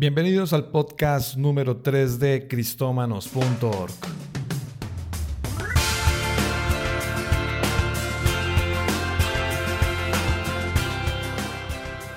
[0.00, 3.92] Bienvenidos al podcast número 3 de cristómanos.org.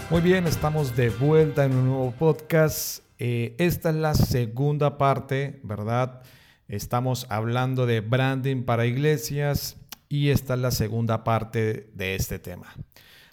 [0.09, 3.03] Muy bien, estamos de vuelta en un nuevo podcast.
[3.19, 6.21] Eh, esta es la segunda parte, ¿verdad?
[6.69, 9.75] Estamos hablando de branding para iglesias
[10.07, 12.73] y esta es la segunda parte de este tema.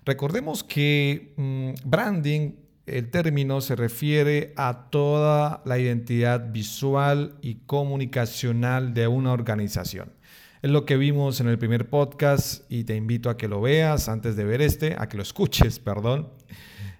[0.05, 2.60] Recordemos que mm, branding
[2.91, 10.13] el término se refiere a toda la identidad visual y comunicacional de una organización.
[10.63, 14.09] Es lo que vimos en el primer podcast y te invito a que lo veas
[14.09, 16.29] antes de ver este, a que lo escuches, perdón.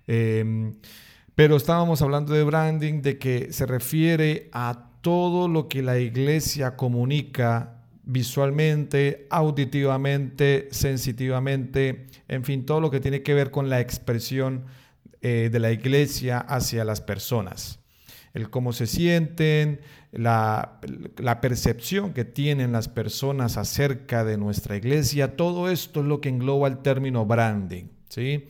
[0.07, 0.77] Em,
[1.35, 6.77] pero estábamos hablando de branding, de que se refiere a todo lo que la iglesia
[6.77, 14.65] comunica visualmente, auditivamente, sensitivamente, en fin, todo lo que tiene que ver con la expresión
[15.23, 17.81] eh, de la iglesia hacia las personas.
[18.33, 19.81] El cómo se sienten,
[20.13, 20.81] la,
[21.41, 26.69] percepción que tienen las personas acerca de nuestra iglesia, todo esto es lo que engloba
[26.69, 27.85] el término branding.
[28.09, 28.49] ¿sí?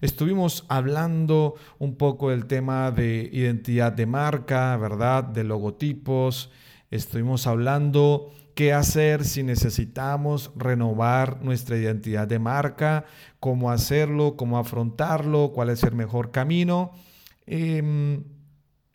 [0.00, 5.24] Estuvimos hablando un poco del tema de identidad de marca, ¿verdad?
[5.24, 6.50] De logotipos.
[6.90, 13.04] Estuvimos hablando qué hacer si necesitamos renovar nuestra identidad de marca,
[13.40, 16.92] cómo hacerlo, cómo afrontarlo, cuál es el mejor camino.
[17.46, 18.24] Em,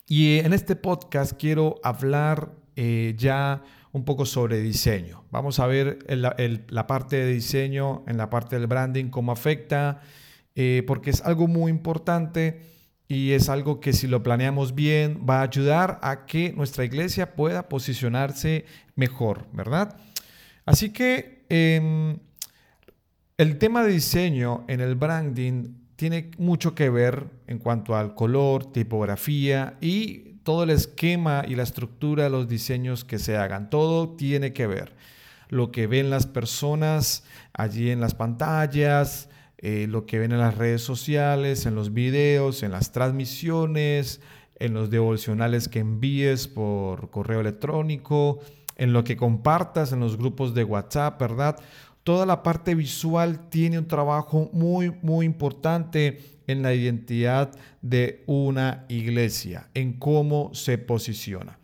[0.08, 5.23] y en este podcast quiero hablar eh, ya un poco sobre diseño.
[5.31, 10.02] Vamos a ver la parte de diseño, en la parte del branding, cómo afecta,
[10.55, 12.77] eh, porque es algo muy importante
[13.08, 17.36] y es algo que si lo planeamos bien va a ayudar a que nuestra iglesia
[17.36, 19.97] pueda posicionarse mejor, ¿verdad?
[20.66, 22.17] Así que em,
[23.38, 28.72] el tema de diseño en el branding tiene mucho que ver en cuanto al color,
[28.72, 33.69] tipografía y todo el esquema y la estructura de los diseños que se hagan.
[33.69, 34.95] Todo tiene que ver.
[35.49, 39.27] Lo que ven las personas allí en las pantallas,
[39.60, 44.22] eh, lo que ven en las redes sociales, en los videos, en las transmisiones,
[44.60, 48.40] en los devocionales que envíes por correo electrónico,
[48.76, 51.60] en lo que compartas en los grupos de WhatsApp, ¿verdad?
[52.04, 57.52] Toda la parte visual tiene un trabajo muy, muy importante en la identidad
[57.82, 61.60] de una iglesia, en cómo se posiciona.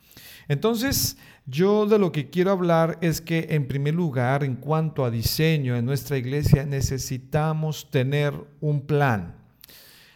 [0.47, 5.11] Entonces, yo de lo que quiero hablar es que en primer lugar, en cuanto a
[5.11, 9.35] diseño en nuestra iglesia, necesitamos tener un plan.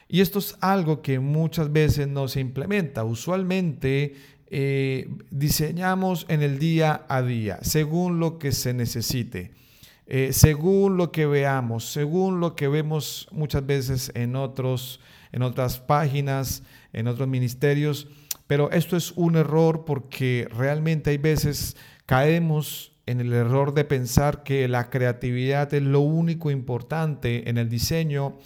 [0.08, 3.04] Y esto es algo que muchas veces no se implementa.
[3.04, 4.16] Usualmente
[4.50, 9.52] eh, diseñamos en el día a día, según lo que se necesite,
[10.06, 15.02] eh, según lo que veamos, según lo que vemos muchas veces en, otros,
[15.34, 16.64] en otras páginas,
[16.94, 18.08] en otros ministerios.
[18.48, 21.76] Pero esto es un error porque realmente hay veces
[22.06, 27.70] caemos en el error de pensar que la creatividad es lo único importante en el
[27.70, 28.38] diseño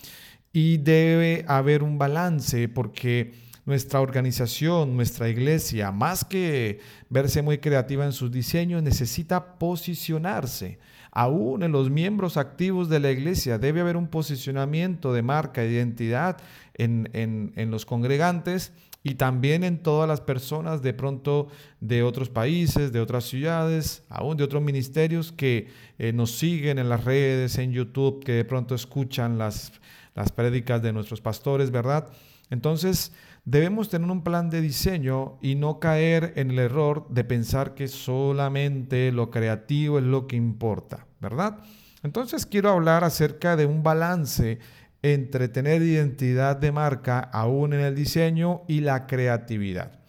[0.54, 3.34] y debe haber un balance porque
[3.66, 6.80] nuestra organización, nuestra iglesia, más que
[7.10, 10.80] verse muy creativa en sus diseños, necesita posicionarse.
[11.12, 15.72] Aún en los miembros activos de la iglesia debe haber un posicionamiento de marca, de
[15.72, 16.38] identidad
[16.74, 18.74] en, en los congregantes
[19.04, 21.48] y también en todas las personas de pronto
[21.80, 26.90] de otros países, de otras ciudades, aún de otros ministerios que eh, nos siguen en
[26.90, 29.72] las redes, en YouTube, que de pronto escuchan las,
[30.14, 32.10] las prédicas de nuestros pastores, ¿verdad?
[32.52, 33.14] Entonces,
[33.44, 37.88] debemos tener un plan de diseño y no caer en el error de pensar que
[37.88, 41.60] solamente lo creativo es lo que importa, ¿verdad?
[42.04, 44.60] Entonces, quiero hablar acerca de un balance
[45.04, 50.00] entre tener identidad de marca aún en el diseño y la creatividad.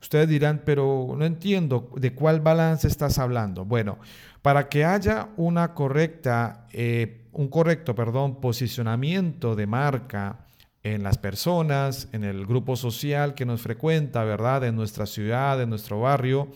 [0.00, 3.64] Ustedes dirán, pero no entiendo de cuál balance estás hablando.
[3.64, 3.98] Bueno,
[4.42, 10.40] para que haya una correcta, eh, un correcto perdón, posicionamiento de marca
[10.82, 14.64] en las personas, en el grupo social que nos frecuenta, ¿verdad?
[14.64, 16.48] En nuestra ciudad, en nuestro barrio,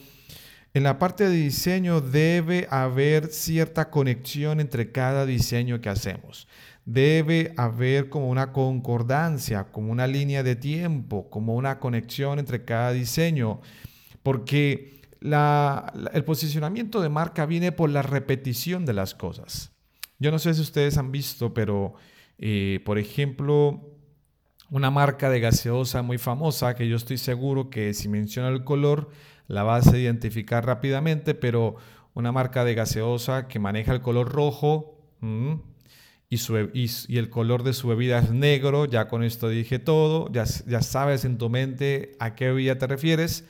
[0.75, 6.47] en la parte de diseño debe haber cierta conexión entre cada diseño que hacemos
[6.89, 12.93] debe haber como una concordancia, como una línea de tiempo, como una conexión entre cada
[12.93, 13.61] diseño,
[14.23, 19.71] porque el posicionamiento de marca viene por la repetición de las cosas.
[20.19, 21.93] Yo no sé si ustedes han visto, pero
[22.39, 23.83] eh, por ejemplo,
[24.71, 29.11] una marca de gaseosa muy famosa, que yo estoy seguro que si menciona el color
[29.47, 31.77] la vas a identificar rápidamente, pero
[32.15, 34.95] una marca de gaseosa que maneja el color rojo,
[36.31, 40.83] y, el color de su bebida es negro, ya con esto dije todo, ya, ya
[40.83, 43.47] sabes en tu mente a qué bebida te refieres.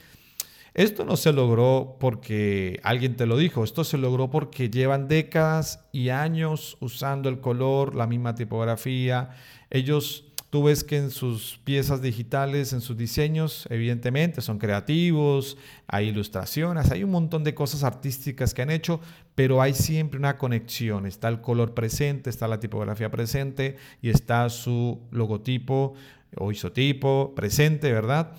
[0.74, 5.84] Esto no se logró porque alguien te lo dijo, esto se logró porque llevan décadas
[5.90, 9.30] y años usando el color, la misma tipografía.
[9.70, 16.08] Ellos Tú ves que en sus piezas digitales, en sus diseños, evidentemente son creativos, hay
[16.08, 19.00] ilustraciones, hay un montón de cosas artísticas que han hecho,
[19.34, 21.04] pero hay siempre una conexión.
[21.04, 25.92] Está el color presente, está la tipografía presente y está su logotipo
[26.36, 28.32] o isotipo presente, ¿verdad?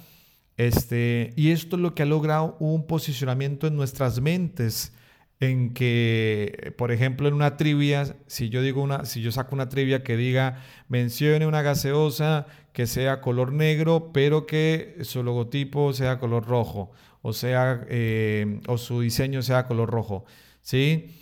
[0.58, 4.94] Este, y esto es lo que ha logrado un posicionamiento en nuestras mentes
[5.40, 9.70] en que, por ejemplo, en una trivia, si yo digo una, si yo saco una
[9.70, 16.20] trivia que diga mencione una gaseosa que sea color negro, pero que su logotipo sea
[16.20, 16.92] color rojo,
[17.22, 20.26] o sea, eh, o su diseño sea color rojo,
[20.62, 21.16] ¿sí?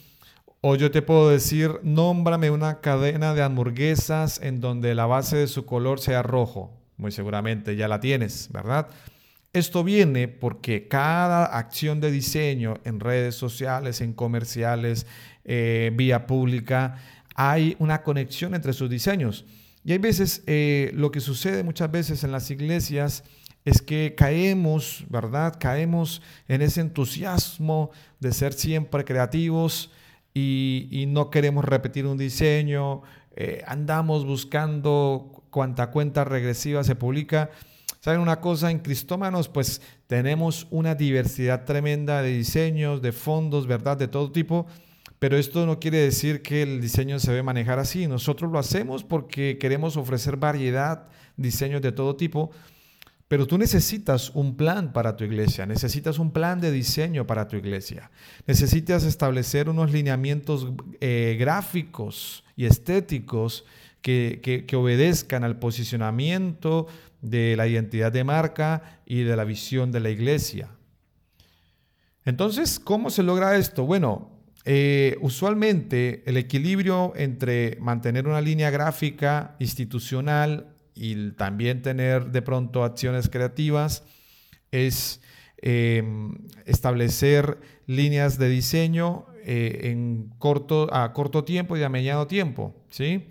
[0.62, 5.48] O yo te puedo decir, nómbrame una cadena de hamburguesas en donde la base de
[5.48, 6.74] su color sea rojo.
[6.98, 8.88] Muy seguramente ya la tienes, ¿verdad?
[9.58, 15.08] Esto viene porque cada acción de diseño en redes sociales, en comerciales,
[15.46, 16.98] eh, vía pública,
[17.34, 19.46] hay una conexión entre sus diseños.
[19.84, 23.24] Y hay veces, eh, lo que sucede muchas veces en las iglesias
[23.66, 25.56] es que caemos, ¿verdad?
[25.60, 27.90] Caemos en ese entusiasmo
[28.20, 29.90] de ser siempre creativos
[30.36, 33.02] y, no queremos repetir un diseño,
[33.36, 37.50] eh, andamos buscando cuánta cuenta regresiva se publica
[38.00, 38.72] ¿Saben una cosa?
[38.72, 43.98] En Cristómanos pues tenemos una diversidad tremenda de diseños, de fondos, ¿verdad?
[43.98, 44.68] De todo tipo.
[45.20, 48.08] Pero esto no quiere decir que el diseño se debe manejar así.
[48.08, 51.08] Nosotros lo hacemos porque queremos ofrecer variedad,
[51.38, 52.52] diseños de todo tipo.
[53.28, 57.58] Pero tú necesitas un plan para tu iglesia, necesitas un plan de diseño para tu
[57.58, 58.10] iglesia,
[58.46, 60.72] necesitas establecer unos lineamientos
[61.02, 63.66] eh, gráficos y estéticos
[64.02, 66.88] que, que, obedezcan al posicionamiento
[67.22, 70.70] de la identidad de marca y de la visión de la iglesia.
[72.26, 73.86] Entonces, ¿cómo se logra esto?
[73.86, 82.42] Bueno, eh, usualmente el equilibrio entre mantener una línea gráfica institucional y también tener de
[82.42, 84.04] pronto acciones creativas
[84.72, 85.22] es
[85.62, 86.36] em,
[86.66, 92.76] establecer líneas de diseño eh, en corto, a corto tiempo y a mediano tiempo.
[92.90, 93.28] ¿sí?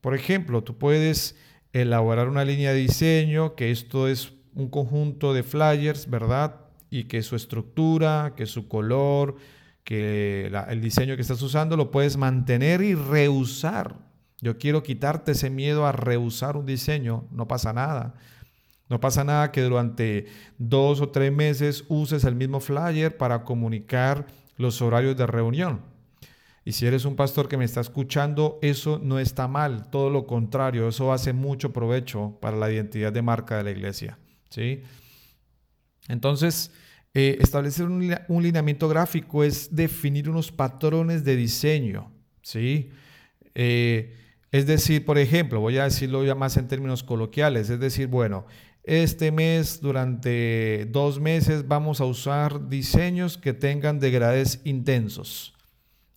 [0.00, 1.36] Por ejemplo, tú puedes
[1.72, 6.56] elaborar una línea de diseño, que esto es un conjunto de flyers, ¿verdad?
[6.90, 9.36] Y que su estructura, que su color,
[9.84, 13.96] que el diseño que estás usando lo puedes mantener y reusar.
[14.40, 18.14] Yo quiero quitarte ese miedo a reusar un diseño, no pasa nada.
[18.88, 20.26] No pasa nada que durante
[20.58, 24.26] dos o tres meses uses el mismo flyer para comunicar
[24.56, 25.80] los horarios de reunión.
[26.64, 30.26] Y si eres un pastor que me está escuchando, eso no está mal, todo lo
[30.26, 34.18] contrario, eso hace mucho provecho para la identidad de marca de la iglesia.
[34.50, 34.82] ¿sí?
[36.08, 36.70] Entonces,
[37.14, 42.12] eh, establecer un, lineamiento gráfico es definir unos patrones de diseño.
[42.42, 42.90] ¿sí?
[43.54, 44.14] Eh,
[44.52, 48.46] es decir, por ejemplo, voy a decirlo ya más en términos coloquiales, es decir, bueno,
[48.82, 55.54] este mes, durante dos meses, vamos a usar diseños que tengan degradés intensos.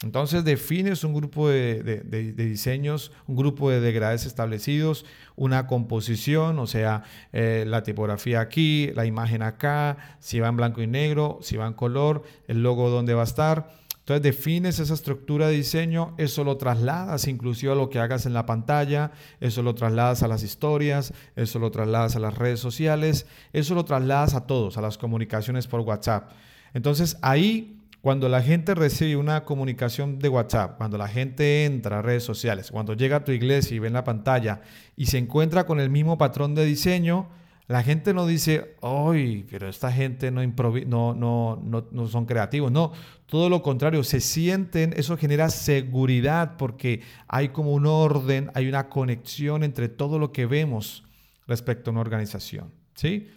[0.01, 5.06] Entonces defines un grupo de, diseños, un grupo de degrades establecidos,
[5.36, 10.82] una composición, o sea, eh, la tipografía aquí, la imagen acá, si va en blanco
[10.82, 13.70] y negro, si va en color, el logo dónde va a estar.
[14.00, 18.34] Entonces defines esa estructura de diseño, eso lo trasladas inclusive a lo que hagas en
[18.34, 23.25] la pantalla, eso lo trasladas a las historias, eso lo trasladas a las redes sociales,
[23.53, 26.32] eso lo trasladas a todos, a las comunicaciones por WhatsApp.
[26.74, 32.01] Entonces ahí cuando la gente recibe una comunicación de WhatsApp, cuando la gente entra a
[32.01, 34.60] redes sociales, cuando llega a tu iglesia y ve en la pantalla
[34.98, 37.29] y se encuentra con el mismo patrón de diseño,
[37.67, 42.74] la gente no dice, ¡ay, pero esta gente no, no, no, no, son creativos!
[42.74, 42.91] No,
[43.25, 48.89] todo lo contrario, se sienten, eso genera seguridad porque hay como un orden, hay una
[48.89, 51.05] conexión entre todo lo que vemos
[51.48, 52.69] respecto a una organización.
[52.95, 53.29] ¿sí?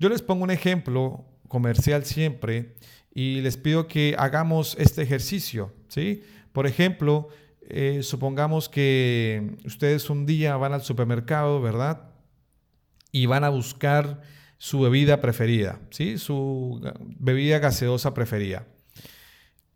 [0.00, 2.74] Yo les pongo un ejemplo comercial siempre
[3.12, 6.22] y les pido que hagamos este ejercicio, ¿sí?
[6.52, 7.28] Por ejemplo,
[7.62, 12.10] eh, supongamos que ustedes un día van al supermercado, ¿verdad?
[13.10, 14.22] Y van a buscar
[14.58, 16.18] su bebida preferida, ¿sí?
[16.18, 16.80] Su
[17.18, 18.66] bebida gaseosa preferida.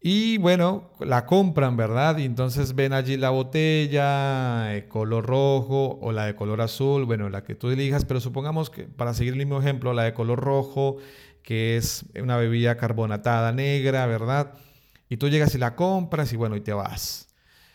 [0.05, 2.19] Y bueno, la compran, ¿verdad?
[2.19, 7.29] Y entonces ven allí la botella, de color rojo o la de color azul, bueno,
[7.29, 10.41] la que tú elijas, pero supongamos que para seguir el mismo ejemplo, la de color
[10.41, 10.97] rojo
[11.43, 14.55] que es una bebida carbonatada negra, ¿verdad?
[15.09, 17.29] Y tú llegas y la compras y bueno, y te vas.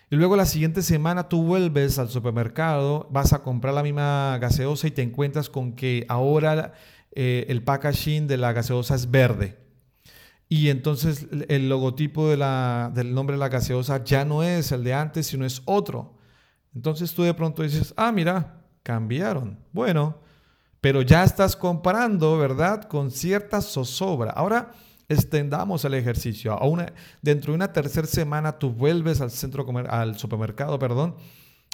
[0.09, 4.87] Y luego la siguiente semana tú vuelves al supermercado, vas a comprar la misma gaseosa
[4.87, 6.73] y te encuentras con que ahora
[7.11, 9.57] eh, el packaging de la gaseosa es verde.
[10.49, 15.27] Y entonces el logotipo del nombre de la gaseosa ya no es el de antes,
[15.27, 16.17] sino es otro.
[16.73, 19.59] Entonces tú de pronto dices, ah, mira, cambiaron.
[19.73, 20.21] Bueno,
[20.81, 22.83] pero ya estás comparando, ¿verdad?
[22.83, 24.31] Con cierta zozobra.
[24.31, 24.71] Ahora
[25.09, 26.53] extendamos el ejercicio.
[26.53, 26.91] A
[27.21, 31.15] dentro de una tercera semana tú vuelves al centro al supermercado, perdón,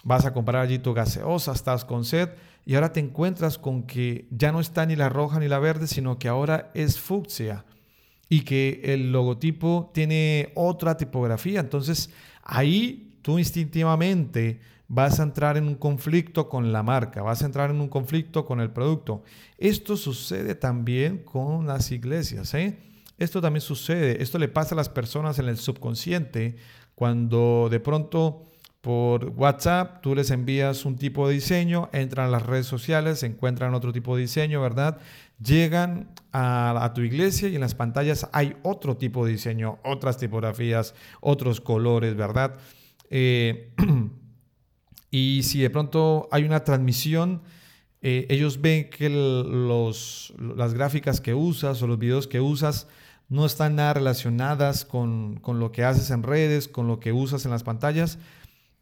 [0.03, 2.29] vas a comprar allí tu gaseosa, estás con sed
[2.65, 5.88] y ahora te encuentras con que ya no está ni la roja ni la verde,
[5.88, 7.65] sino que ahora es fucsia
[8.29, 11.60] y que el logotipo tiene otra tipografía.
[11.60, 12.10] Entonces
[12.43, 14.60] ahí tú instintivamente
[14.93, 18.45] vas a entrar en un conflicto con la marca, vas a entrar en un conflicto
[18.45, 19.23] con el producto.
[19.57, 22.53] Esto sucede también con las iglesias.
[22.53, 22.77] ¿eh?
[23.17, 26.57] Esto también sucede, esto le pasa a las personas en el subconsciente
[26.93, 28.43] cuando de pronto
[28.81, 33.73] por WhatsApp tú les envías un tipo de diseño, entran a las redes sociales, encuentran
[33.73, 35.00] otro tipo de diseño, ¿verdad?
[35.43, 40.93] Llegan a, tu iglesia y en las pantallas hay otro tipo de diseño, otras tipografías,
[41.19, 42.57] otros colores, ¿verdad?
[43.09, 43.73] Eh,
[45.13, 47.43] y si de pronto hay una transmisión,
[48.01, 52.88] eh, ellos ven que los, las gráficas que usas o los videos que usas
[53.29, 57.51] no están nada relacionadas con, lo que haces en redes, con lo que usas en
[57.51, 58.17] las pantallas.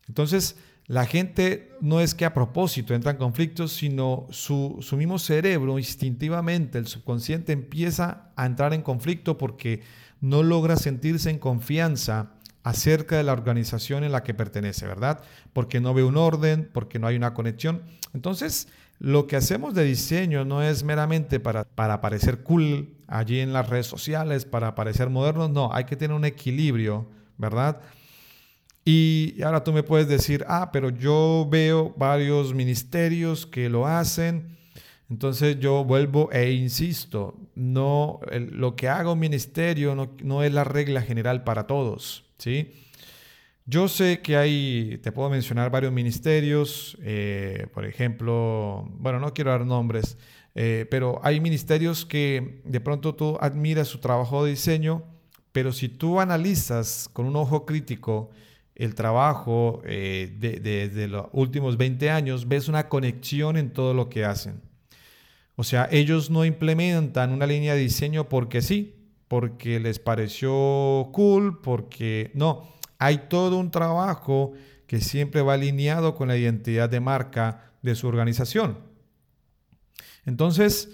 [0.07, 0.55] Entonces,
[0.87, 5.79] la gente no es que a propósito entra en conflictos, sino su, su, mismo cerebro,
[5.79, 9.81] instintivamente, el subconsciente empieza a entrar en conflicto porque
[10.21, 15.21] no logra sentirse en confianza acerca de la organización en la que pertenece, ¿verdad?
[15.53, 17.81] Porque no ve un orden, porque no hay una conexión.
[18.13, 18.67] Entonces,
[18.99, 23.67] lo que hacemos de diseño no es meramente para, para parecer cool allí en las
[23.67, 27.81] redes sociales, para parecer modernos, no, hay que tener un equilibrio, ¿verdad?
[28.85, 34.57] Y ahora tú me puedes decir, ah, pero yo veo varios ministerios que lo hacen,
[35.09, 40.63] entonces yo vuelvo e insisto, no, lo que haga un ministerio no, no es la
[40.63, 42.71] regla general para todos, ¿sí?
[43.65, 49.51] Yo sé que hay, te puedo mencionar varios ministerios, eh, por ejemplo, bueno, no quiero
[49.51, 50.17] dar nombres,
[50.55, 55.03] eh, pero hay ministerios que de pronto tú admiras su trabajo de diseño,
[55.51, 58.31] pero si tú analizas con un ojo crítico
[58.73, 64.59] el trabajo eh, los últimos 20 años, ves una conexión en todo lo que hacen.
[65.55, 69.00] O sea, ellos no implementan una línea de diseño porque sí,
[69.31, 74.51] porque les pareció cool, porque no hay todo un trabajo
[74.87, 78.79] que siempre va alineado con la identidad de marca de su organización.
[80.25, 80.89] Entonces,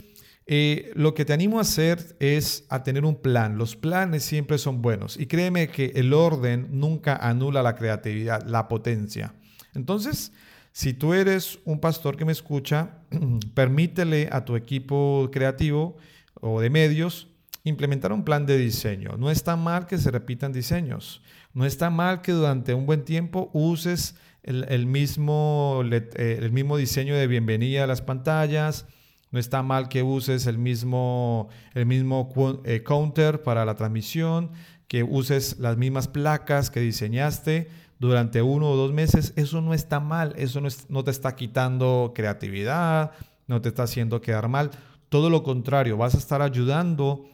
[0.45, 3.57] eh, lo que te animo a hacer es a tener un plan.
[3.57, 8.67] Los planes siempre son buenos y créeme que el orden nunca anula la creatividad, la
[8.67, 9.33] potencia.
[9.73, 10.31] Entonces,
[10.73, 12.99] si tú eres un pastor que me escucha,
[13.55, 15.97] permítele a tu equipo creativo
[16.39, 17.29] o de medios
[17.67, 19.17] implementar un plan de diseño.
[19.17, 21.21] No está mal que se repitan diseños.
[21.53, 27.15] No está mal que durante un buen tiempo uses el, mismo, eh, el mismo diseño
[27.15, 28.85] de bienvenida a las pantallas.
[29.31, 32.31] No está mal que uses el mismo, el mismo
[32.63, 34.51] eh, counter para la transmisión,
[34.87, 37.67] que uses las mismas placas que diseñaste
[37.99, 39.33] durante uno o dos meses.
[39.35, 43.11] Eso no está mal, eso no, no te está quitando creatividad,
[43.47, 44.71] no te está haciendo quedar mal.
[45.09, 47.25] Todo lo contrario, vas a estar ayudando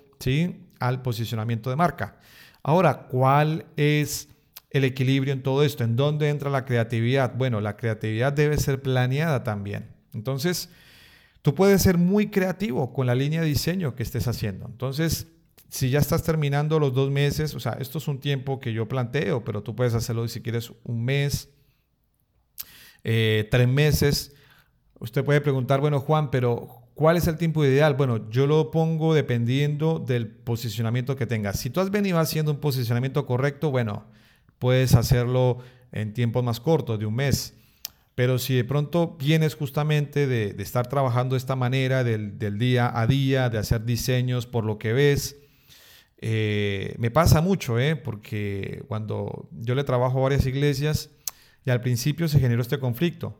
[0.80, 2.18] al posicionamiento de marca.
[2.62, 4.30] Ahora, ¿cuál es
[4.70, 5.84] el equilibrio en todo esto?
[5.84, 7.34] ¿En dónde entra la creatividad?
[7.36, 9.90] Bueno, la creatividad debe ser planeada también.
[10.14, 10.70] Entonces,
[11.42, 14.66] tú puedes ser muy creativo con la línea de diseño que estés haciendo.
[14.66, 15.28] Entonces,
[15.70, 18.88] si ya estás terminando los dos meses, o sea, esto es un tiempo que yo
[18.88, 21.50] planteo, pero tú puedes hacerlo si quieres un mes,
[23.04, 24.36] eh, tres meses.
[25.00, 27.96] Usted puede preguntar, bueno, Juan, pero ¿Cuál es el tiempo ideal?
[27.96, 31.60] Bueno, yo lo pongo dependiendo del posicionamiento que tengas.
[31.60, 34.06] Si tú has venido haciendo un posicionamiento correcto, bueno,
[34.60, 35.58] puedes hacerlo
[35.92, 37.56] en tiempos más cortos, de un mes.
[38.14, 43.08] Pero si de pronto vienes justamente de, estar trabajando de esta manera, del, día a
[43.08, 45.38] día, de hacer diseños por lo que ves,
[46.20, 47.96] eh, me pasa mucho, ¿eh?
[47.96, 51.10] porque cuando yo le trabajo a varias iglesias
[51.66, 53.40] y al principio se generó este conflicto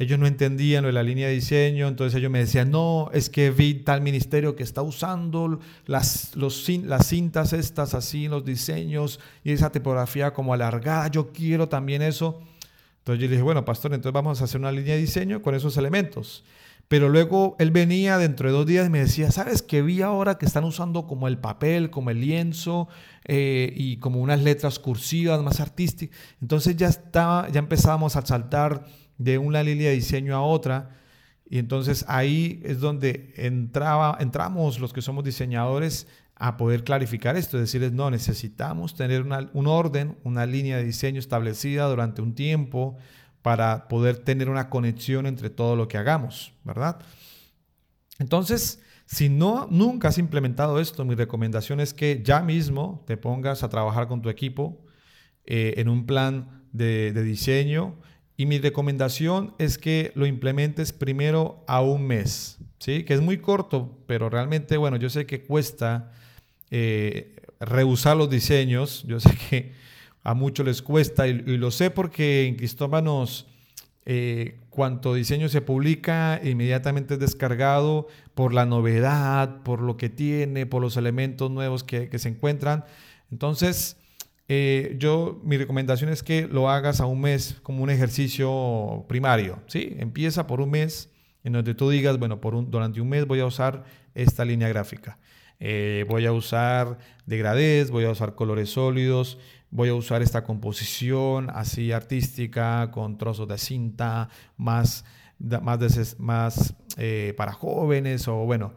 [0.00, 3.74] ellos no entendían la línea de diseño, entonces ellos me decían, no, es que vi
[3.74, 10.32] tal ministerio que está usando las, las cintas estas así, los diseños y esa tipografía
[10.32, 12.40] como alargada, yo quiero también eso.
[13.00, 15.54] Entonces yo le dije, bueno, pastor, entonces vamos a hacer una línea de diseño con
[15.54, 16.44] esos elementos.
[16.88, 20.38] Pero luego él venía dentro de dos días y me decía, ¿sabes qué vi ahora
[20.38, 22.88] que están usando como el papel, como el lienzo
[23.26, 26.18] eh, y como unas letras cursivas más artísticas?
[26.40, 28.86] Entonces ya, estaba, ya empezábamos a saltar
[29.20, 30.96] de una línea de diseño a otra.
[31.48, 37.58] Y entonces ahí es donde entraba, entramos los que somos diseñadores a poder clarificar esto,
[37.58, 42.96] decirles, no, necesitamos tener un orden, una línea de diseño establecida durante un tiempo
[43.42, 47.02] para poder tener una conexión entre todo lo que hagamos, ¿verdad?
[48.18, 53.62] Entonces, si no, nunca has implementado esto, mi recomendación es que ya mismo te pongas
[53.62, 54.86] a trabajar con tu equipo
[55.44, 57.98] eh, en un plan de, de diseño
[58.40, 63.04] y mi recomendación es que lo implementes primero a un mes, ¿sí?
[63.04, 66.10] Que es muy corto, pero realmente, bueno, yo sé que cuesta
[66.70, 69.04] eh, rehusar los diseños.
[69.06, 69.72] Yo sé que
[70.22, 73.46] a muchos les cuesta y, lo sé porque en Cristómanos
[74.06, 80.64] eh, cuanto diseño se publica, inmediatamente es descargado por la novedad, por lo que tiene,
[80.64, 82.86] por los elementos nuevos que, se encuentran.
[83.30, 83.98] Entonces,
[84.52, 89.60] eh, yo, mi recomendación es que lo hagas a un mes como un ejercicio primario.
[89.68, 89.94] ¿sí?
[90.00, 91.08] Empieza por un mes
[91.44, 94.68] en donde tú digas, bueno, por un, durante un mes voy a usar esta línea
[94.68, 95.20] gráfica.
[95.60, 99.38] Eh, voy a usar degradés, voy a usar colores sólidos,
[99.70, 105.04] voy a usar esta composición así artística con trozos de cinta más,
[105.38, 108.74] más, más eh, para jóvenes o bueno.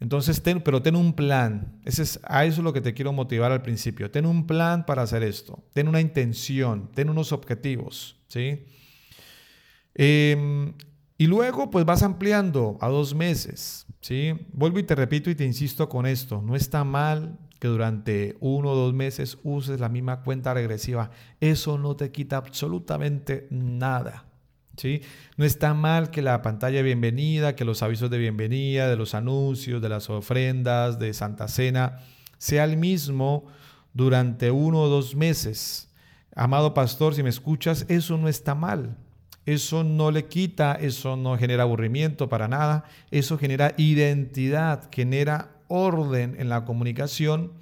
[0.00, 1.78] Entonces, ten, pero ten un plan.
[1.84, 4.10] Ese es, a eso es lo que te quiero motivar al principio.
[4.10, 5.62] Ten un plan para hacer esto.
[5.74, 6.90] Ten una intención.
[6.94, 8.16] Ten unos objetivos.
[8.26, 8.64] ¿sí?
[9.94, 10.72] Em,
[11.18, 13.86] y luego, pues vas ampliando a dos meses.
[14.00, 14.32] ¿sí?
[14.54, 16.40] Vuelvo y te repito y te insisto con esto.
[16.40, 21.10] No está mal que durante uno o dos meses uses la misma cuenta regresiva.
[21.40, 24.29] Eso no te quita absolutamente nada.
[25.36, 29.14] No está mal que la pantalla de bienvenida, que los avisos de bienvenida, de los
[29.14, 31.98] anuncios, de las ofrendas, de Santa Cena,
[32.38, 33.46] sea el mismo
[33.92, 35.88] durante uno o dos meses.
[36.34, 38.96] Amado pastor, si me escuchas, eso no está mal.
[39.46, 46.36] Eso no le quita, eso no genera aburrimiento para nada, eso genera identidad, genera orden
[46.38, 47.52] en la comunicación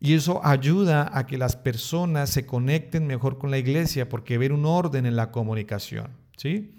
[0.00, 4.52] y eso ayuda a que las personas se conecten mejor con la iglesia porque ver
[4.52, 6.23] un orden en la comunicación.
[6.36, 6.74] ¿Sí?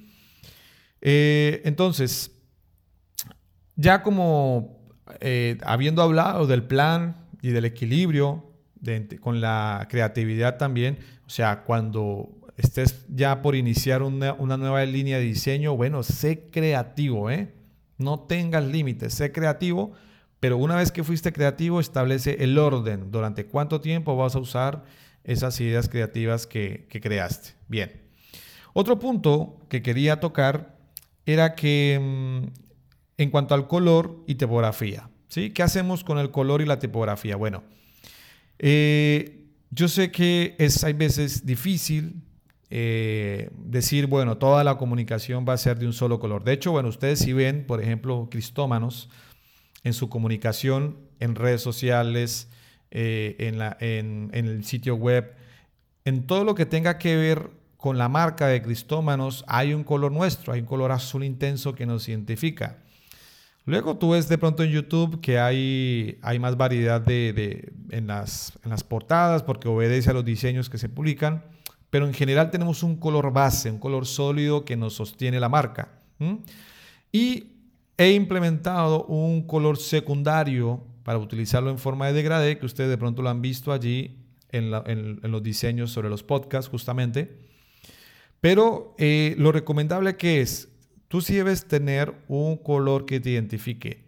[1.02, 2.32] Eh, entonces,
[3.76, 4.80] ya como
[5.20, 8.52] eh, habiendo hablado del plan y del equilibrio
[9.20, 15.24] con la creatividad también, o sea, cuando estés ya por iniciar una, nueva línea de
[15.24, 17.54] diseño, bueno, sé creativo, ¿eh?
[17.98, 19.94] No tengas límites, sé creativo,
[20.40, 23.12] pero una vez que fuiste creativo, establece el orden.
[23.12, 24.84] Durante cuánto tiempo vas a usar
[25.24, 27.54] esas ideas creativas que, creaste.
[27.68, 28.05] Bien.
[28.78, 30.78] Otro punto que quería tocar
[31.26, 32.48] era que mm,
[33.18, 35.52] en cuanto al color y tipografía, ¿sí?
[35.52, 37.38] ¿Qué hacemos con el color y la tipografía?
[37.38, 37.64] Bueno,
[38.60, 42.22] eh, yo sé que es hay veces difícil
[42.70, 46.44] eh, decir, bueno, toda la comunicación va a ser de un solo color.
[46.44, 49.08] De hecho, bueno, ustedes si ven, por ejemplo, Cristómanos,
[49.86, 52.50] en su comunicación en redes sociales,
[52.92, 55.34] eh, en, la, en, el sitio web,
[56.04, 57.52] en todo lo que tenga que ver
[57.86, 61.86] con la marca de Cristómanos, hay un color nuestro, hay un color azul intenso que
[61.86, 62.80] nos identifica.
[63.64, 68.58] Luego tú ves de pronto en YouTube que hay, hay más variedad de, en, las,
[68.64, 71.44] en las portadas porque obedece a los diseños que se publican
[71.92, 75.90] pero en general tenemos un color base, un color sólido que nos sostiene la marca.
[77.12, 77.52] Y
[78.00, 83.22] he implementado un color secundario para utilizarlo en forma de degradé, que ustedes de pronto
[83.22, 84.18] lo han visto allí
[84.50, 84.72] en,
[85.22, 87.45] los diseños sobre los podcasts justamente.
[88.46, 90.68] Pero eh, lo recomendable que es,
[91.08, 94.06] tú sí debes tener un color que te identifique.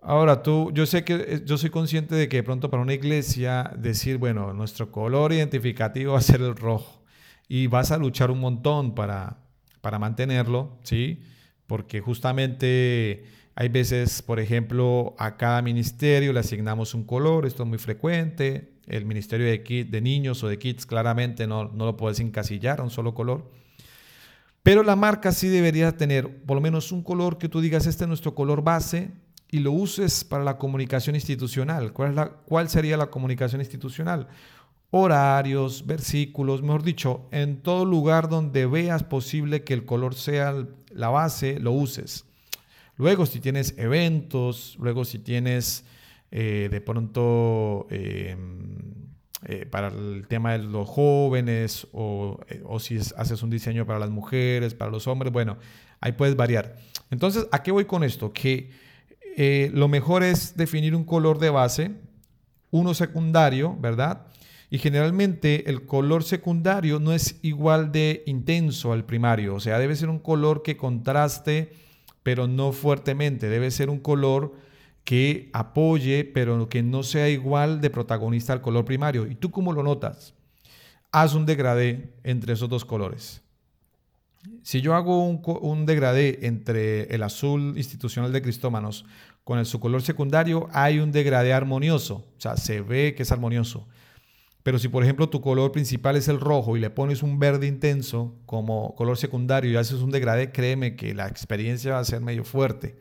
[0.00, 2.94] Ahora, tú, yo sé que eh, yo soy consciente de que de pronto para una
[2.94, 7.04] iglesia decir, bueno, nuestro color identificativo va a ser el rojo
[7.48, 9.36] y vas a luchar un montón para,
[9.82, 11.20] para mantenerlo, ¿sí?
[11.66, 17.68] Porque justamente hay veces, por ejemplo, a cada ministerio le asignamos un color, esto es
[17.68, 18.77] muy frecuente.
[18.88, 22.82] El ministerio de, de niños o de kids claramente no, no lo puedes encasillar a
[22.82, 23.50] un solo color.
[24.62, 28.04] Pero la marca sí debería tener por lo menos un color que tú digas, este
[28.04, 29.12] es nuestro color base,
[29.50, 31.92] y lo uses para la comunicación institucional.
[31.92, 34.28] ¿Cuál, es la, ¿Cuál sería la comunicación institucional?
[34.90, 41.08] Horarios, versículos, mejor dicho, en todo lugar donde veas posible que el color sea la
[41.08, 42.24] base, lo uses.
[42.96, 45.84] Luego, si tienes eventos, luego si tienes
[46.30, 48.78] eh, de pronto em,
[49.46, 53.98] eh, para el tema de los jóvenes o, eh, o si haces un diseño para
[53.98, 55.58] las mujeres, para los hombres, bueno,
[56.00, 56.76] Ahí puedes variar.
[57.10, 58.32] Entonces, ¿a qué voy con esto?
[58.32, 58.70] Que
[59.72, 61.92] lo mejor es definir un color de base,
[62.70, 64.26] uno secundario, ¿verdad?
[64.70, 69.96] Y generalmente el color secundario no es igual de intenso al primario, o sea, debe
[69.96, 71.72] ser un color que contraste,
[72.22, 74.54] pero no fuertemente, debe ser un color
[75.08, 79.26] que apoye, pero que no sea igual de protagonista al color primario.
[79.26, 80.34] ¿Y tú cómo lo notas?
[81.12, 83.40] Haz un degradé entre esos dos colores.
[84.62, 89.06] Si yo hago un, degradé entre el azul institucional de Cristómanos
[89.44, 93.88] con su color secundario, hay un degradé armonioso, o sea, se ve que es armonioso.
[94.62, 97.66] Pero si por ejemplo tu color principal es el rojo y le pones un verde
[97.66, 102.20] intenso como color secundario y haces un degradé, créeme que la experiencia va a ser
[102.20, 102.98] medio fuerte.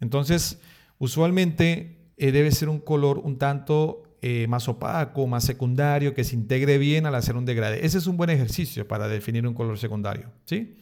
[0.00, 0.58] Entonces,
[1.00, 6.36] usualmente eh, debe ser un color un tanto eh, más opaco, más secundario, que se
[6.36, 7.84] integre bien al hacer un degradé.
[7.84, 10.30] Ese es un buen ejercicio para definir un color secundario.
[10.44, 10.76] ¿sí?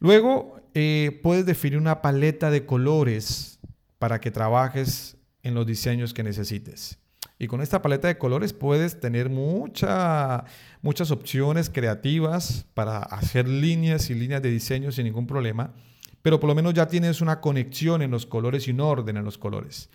[0.00, 3.60] Luego, eh, puedes definir una paleta de colores
[3.98, 6.98] para que trabajes en los diseños que necesites.
[7.38, 10.44] Y con esta paleta de colores puedes tener mucha,
[10.80, 15.74] muchas opciones creativas para hacer líneas y líneas de diseño sin ningún problema,
[16.26, 19.24] pero por lo menos ya tienes una conexión en los colores y un orden en
[19.24, 19.90] los colores.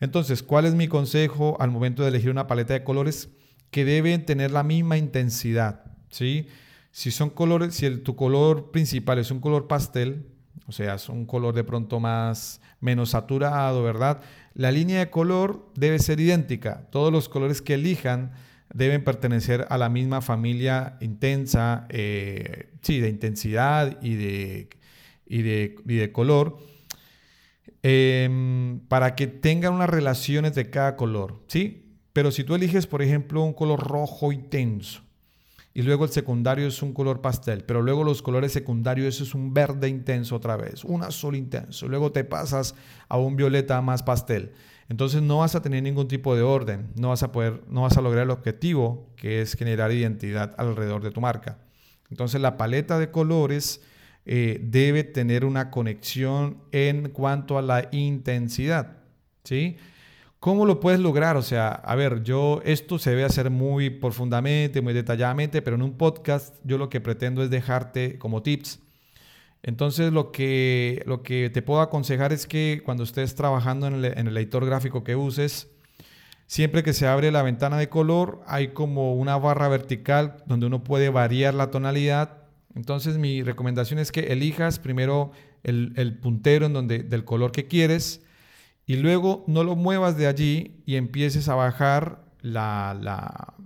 [0.00, 3.28] Entonces, ¿cuál es mi consejo al momento de elegir una paleta de colores?
[3.70, 6.48] Que deben tener la misma intensidad, ¿sí?
[6.90, 10.26] Si son colores, si tu color principal es un color pastel,
[10.66, 14.22] o sea, es un color de pronto más menos saturado, ¿verdad?
[14.54, 16.88] La línea de color debe ser idéntica.
[16.90, 18.32] Todos los colores que elijan
[18.74, 24.68] deben pertenecer a la misma familia intensa, eh, sí, de intensidad y de,
[25.26, 26.58] y de, color,
[27.82, 31.82] em, para que tengan unas relaciones de cada color, ¿sí?
[32.12, 35.02] Pero si tú eliges, por ejemplo, un color rojo intenso,
[35.74, 39.52] y luego el secundario es un color pastel, pero luego los colores secundarios es un
[39.52, 42.74] verde intenso otra vez, un azul intenso, luego te pasas
[43.10, 44.52] a un violeta más pastel.
[44.88, 47.96] Entonces no vas a tener ningún tipo de orden, no vas a poder, no vas
[47.98, 51.58] a lograr el objetivo que es generar identidad alrededor de tu marca.
[52.10, 53.82] Entonces la paleta de colores
[54.26, 58.98] eh, debe tener una conexión en cuanto a la intensidad,
[59.44, 59.76] ¿sí?
[60.40, 61.36] ¿Cómo lo puedes lograr?
[61.36, 65.82] O sea, a ver, yo esto se debe hacer muy profundamente, muy detalladamente, pero en
[65.82, 68.80] un podcast yo lo que pretendo es dejarte como tips.
[69.62, 74.04] Entonces lo que, lo que te puedo aconsejar es que cuando estés trabajando en el,
[74.04, 75.68] en el editor gráfico que uses,
[76.46, 80.84] siempre que se abre la ventana de color hay como una barra vertical donde uno
[80.84, 82.45] puede variar la tonalidad.
[82.76, 85.32] Entonces mi recomendación es que elijas primero
[85.64, 88.22] el, puntero en donde, del color que quieres
[88.84, 93.56] y luego no lo muevas de allí y empieces a bajar la,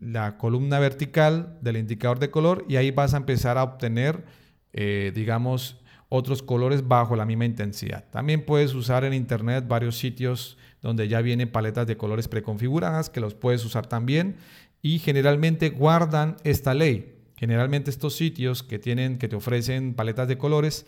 [0.00, 4.24] la, columna vertical del indicador de color y ahí vas a empezar a obtener,
[4.72, 8.04] eh, digamos, otros colores bajo la misma intensidad.
[8.10, 13.20] También puedes usar en internet varios sitios donde ya vienen paletas de colores preconfiguradas que
[13.20, 14.36] los puedes usar también
[14.82, 17.19] y generalmente guardan esta ley.
[17.40, 20.86] Generalmente estos sitios que tienen que te ofrecen paletas de colores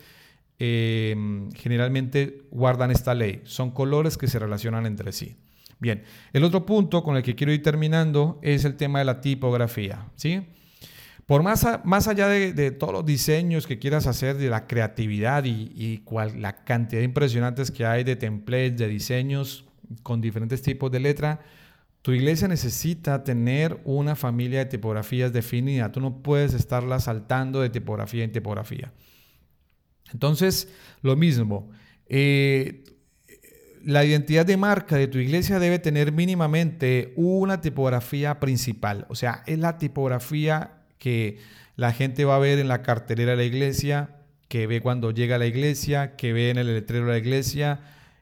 [0.59, 3.41] Em, generalmente guardan esta ley.
[3.43, 5.35] Son colores que se relacionan entre sí.
[5.79, 9.19] Bien, el otro punto con el que quiero ir terminando es el tema de la
[9.19, 10.05] tipografía.
[10.15, 10.41] ¿sí?
[11.25, 15.97] Por más, más allá de, todos los diseños que quieras hacer, de la creatividad y,
[16.05, 19.65] cual, la cantidad impresionantes que hay de templates, de diseños
[20.03, 21.41] con diferentes tipos de letra,
[22.03, 25.89] tu iglesia necesita tener una familia de tipografías definida.
[25.89, 28.91] Tú no puedes estarla saltando de tipografía en tipografía.
[30.11, 30.67] Entonces,
[31.01, 31.71] lo mismo,
[32.07, 32.83] eh,
[33.85, 39.41] la identidad de marca de tu iglesia debe tener mínimamente una tipografía principal, o sea,
[39.45, 41.39] es la tipografía que
[41.77, 44.17] la gente va a ver en la cartelera de la iglesia,
[44.49, 47.79] que ve cuando llega a la iglesia, que ve en el letrero de la iglesia,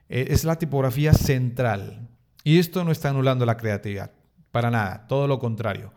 [0.08, 2.08] eh, es la tipografía central.
[2.44, 4.10] Y esto no está anulando la creatividad,
[4.50, 5.92] para nada, todo lo contrario.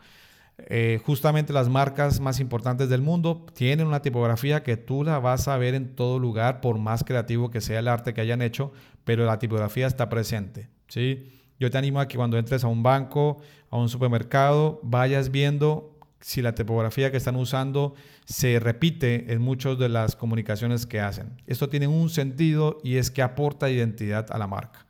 [0.57, 5.47] Eh, justamente las marcas más importantes del mundo tienen una tipografía que tú la vas
[5.47, 8.71] a ver en todo lugar, por más creativo que sea el arte que hayan hecho,
[9.03, 10.69] pero la tipografía está presente.
[10.87, 11.29] ¿sí?
[11.59, 15.91] Yo te animo a que cuando entres a un banco, a un supermercado, vayas viendo
[16.21, 17.93] si la tipografía que están usando
[18.25, 21.41] se repite en muchas de las comunicaciones que hacen.
[21.45, 24.84] Esto tiene un sentido y es que aporta identidad a la marca.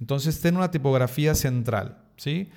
[0.00, 2.50] Entonces, ten una tipografía central, ¿sí?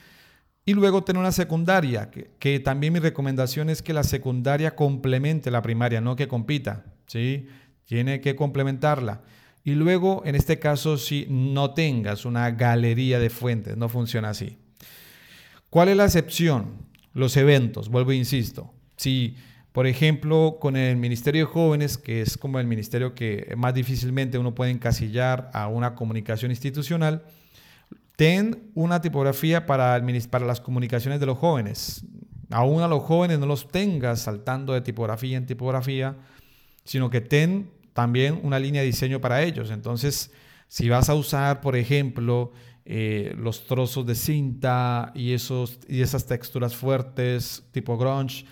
[0.63, 5.61] Y luego tener una secundaria, que, también mi recomendación es que la secundaria complemente la
[5.61, 7.47] primaria, no que compita, ¿sí?
[7.85, 9.21] Tiene que complementarla.
[9.63, 14.57] Y luego, en este caso, si no tengas una galería de fuentes, no funciona así.
[15.69, 16.87] ¿Cuál es la excepción?
[17.13, 18.73] Los eventos, vuelvo e insisto.
[18.95, 19.35] Si
[19.71, 24.37] Por ejemplo, con el Ministerio de Jóvenes, que es como el ministerio que más difícilmente
[24.37, 27.23] uno puede encasillar a una comunicación institucional,
[28.17, 32.03] ten una tipografía para, el, para las comunicaciones de los jóvenes.
[32.49, 36.17] Aún a los jóvenes no los tengas saltando de tipografía en tipografía,
[36.83, 39.71] sino que ten también una línea de diseño para ellos.
[39.71, 40.31] Entonces,
[40.67, 42.51] si vas a usar, por ejemplo,
[42.83, 48.45] eh, los trozos de cinta y, esos, y esas texturas fuertes tipo grunge,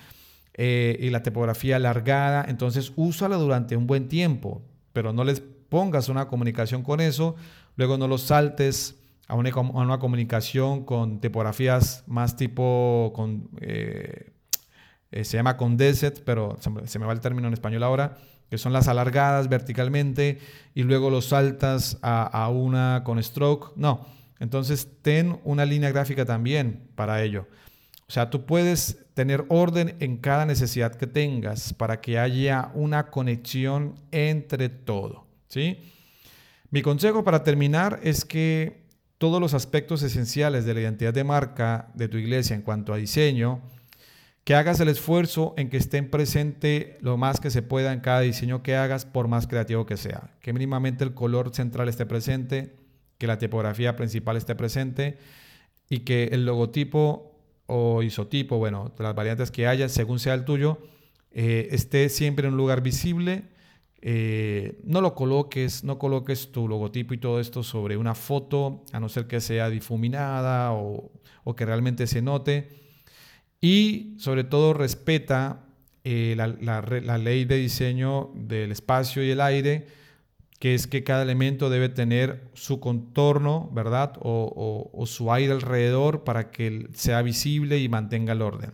[0.62, 6.10] eh, y la tipografía alargada, entonces úsala durante un buen tiempo, pero no les pongas
[6.10, 7.38] una comunicación con eso,
[7.78, 14.32] luego no los saltes a una, comunicación con tipografías más tipo, con, eh,
[15.12, 18.18] eh, se llama condensed, pero se me va el término en español ahora,
[18.50, 20.40] que son las alargadas verticalmente
[20.76, 23.72] y luego los saltas a, a una con stroke.
[23.78, 24.08] No,
[24.42, 27.48] entonces ten una línea gráfica también para ello.
[28.10, 33.08] O sea, tú puedes tener orden en cada necesidad que tengas para que haya una
[33.08, 35.28] conexión entre todo.
[35.50, 35.78] ¿sí?
[36.72, 38.86] Mi consejo para terminar es que
[39.18, 42.96] todos los aspectos esenciales de la identidad de marca de tu iglesia en cuanto a
[42.96, 43.60] diseño,
[44.46, 48.22] que hagas el esfuerzo en que estén presente lo más que se pueda en cada
[48.22, 50.32] diseño que hagas, por más creativo que sea.
[50.40, 52.74] Que mínimamente el color central esté presente,
[53.18, 55.18] que la tipografía principal esté presente
[55.90, 57.29] y que el logotipo
[57.70, 60.80] o isotipo, bueno, las variantes que haya, según sea el tuyo,
[61.32, 63.44] eh, esté siempre en un lugar visible.
[64.02, 69.00] Eh, no lo coloques, no coloques tu logotipo y todo esto sobre una foto, a
[69.00, 71.12] no ser que sea difuminada o,
[71.56, 72.70] que realmente se note.
[73.62, 75.68] Y sobre todo respeta
[76.04, 79.88] eh, la, la ley de diseño del espacio y el aire
[80.60, 84.14] que es que cada elemento debe tener su contorno, ¿verdad?
[84.22, 88.74] O, su aire alrededor para que sea visible y mantenga el orden.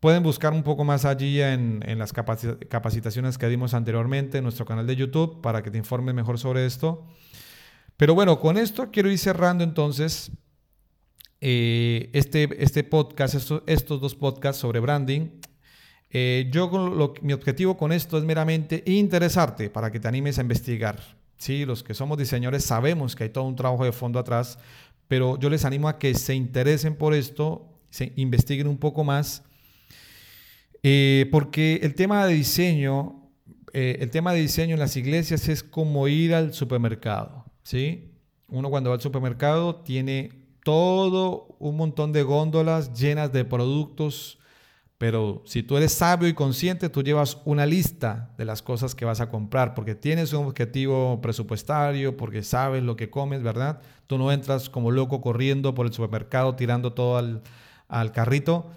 [0.00, 4.84] Pueden buscar un poco más allí en, las capacitaciones que dimos anteriormente en nuestro canal
[4.88, 7.06] de YouTube para que te informes mejor sobre esto.
[7.96, 10.32] Pero bueno, con esto quiero ir cerrando entonces
[11.40, 13.34] eh, este, este podcast,
[13.66, 15.28] estos dos podcasts sobre branding.
[16.14, 16.70] Eh, yo
[17.22, 21.00] mi objetivo con esto es meramente interesarte para que te animes a investigar.
[21.38, 24.58] Sí, los que somos diseñadores sabemos que hay todo un trabajo de fondo atrás,
[25.08, 29.42] pero yo les animo a que se interesen por esto, se investiguen un poco más,
[30.82, 33.30] eh, porque el tema de diseño,
[33.72, 38.12] eh, el tema de diseño en las iglesias es como ir al supermercado, ¿sí?
[38.48, 40.30] Uno cuando va al supermercado tiene
[40.62, 44.38] todo un montón de góndolas llenas de productos
[45.02, 49.04] pero si tú eres sabio y consciente, tú llevas una lista de las cosas que
[49.04, 53.80] vas a comprar, porque tienes un objetivo presupuestario, porque sabes lo que comes, ¿verdad?
[54.06, 57.42] Tú no entras como loco corriendo por el supermercado, tirando todo al,
[57.88, 58.70] al carrito.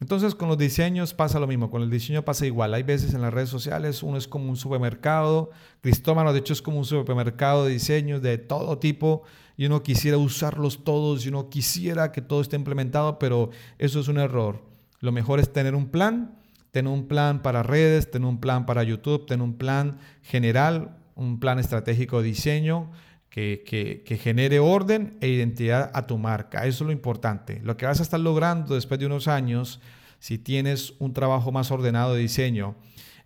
[0.00, 2.74] Entonces con los diseños pasa lo mismo, con el diseño pasa igual.
[2.74, 6.62] Hay veces en las redes sociales uno es como un supermercado, Cristóbalo de hecho es
[6.62, 9.24] como un supermercado de diseños de todo tipo
[9.56, 14.06] y uno quisiera usarlos todos y uno quisiera que todo esté implementado, pero eso es
[14.06, 14.71] un error.
[15.02, 16.38] Lo mejor es tener un plan,
[16.70, 21.40] tener un plan para redes, tener un plan para YouTube, tener un plan general, un
[21.40, 22.90] plan estratégico de diseño
[23.28, 26.66] que, que, genere orden e identidad a tu marca.
[26.66, 27.60] Eso es lo importante.
[27.64, 29.80] Lo que vas a estar logrando después de unos años,
[30.20, 32.76] si tienes un trabajo más ordenado de diseño,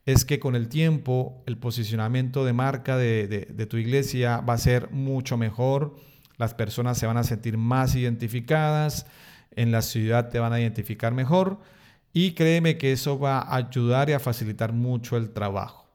[0.07, 4.59] es que con el tiempo el posicionamiento de marca de, de, tu iglesia va a
[4.59, 5.97] ser mucho mejor,
[6.39, 9.07] las personas se van a sentir más identificadas,
[9.53, 11.59] en la ciudad te van a identificar mejor
[12.13, 15.87] y créeme que eso va a ayudar y a facilitar mucho el trabajo.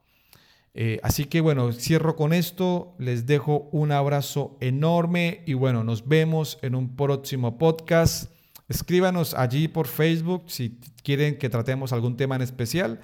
[0.74, 6.08] Eh, así que bueno, cierro con esto, les dejo un abrazo enorme y bueno, nos
[6.08, 8.32] vemos en un próximo podcast.
[8.70, 13.02] Escríbanos allí por Facebook si quieren que tratemos algún tema en especial.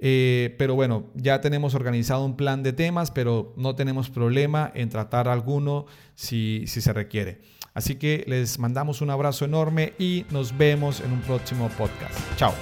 [0.00, 4.88] Eh, pero bueno, ya tenemos organizado un plan de temas, pero no tenemos problema en
[4.88, 7.42] tratar alguno si, si se requiere.
[7.74, 12.18] Así que les mandamos un abrazo enorme y nos vemos en un próximo podcast.
[12.36, 12.54] Chao.